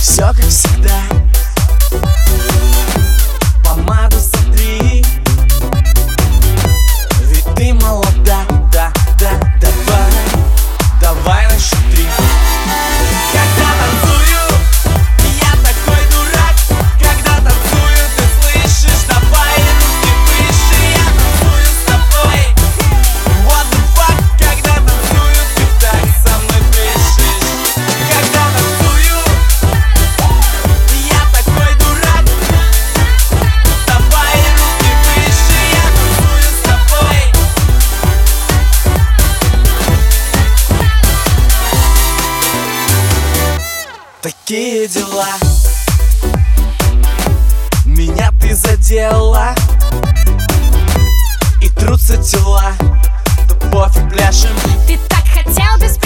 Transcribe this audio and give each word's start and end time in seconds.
все 0.00 0.22
как 0.22 0.44
всегда. 0.46 1.02
Такие 44.20 44.88
дела. 44.88 45.28
Меня 47.84 48.32
ты 48.40 48.52
задела. 48.52 49.54
И 51.62 51.68
трутся 51.68 52.16
тела. 52.16 52.72
Да 53.48 53.54
пофиг, 53.70 54.08
пляшем. 54.10 54.50
Ты 54.88 54.98
так 55.08 55.24
хотел 55.24 55.78
без 55.80 55.97